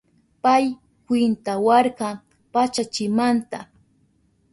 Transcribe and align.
Pay 0.43 0.65
kwintawarka 1.05 2.07
pachachimanta 2.53 3.59